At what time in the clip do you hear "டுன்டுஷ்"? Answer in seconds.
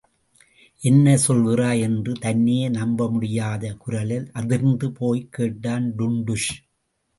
5.97-6.49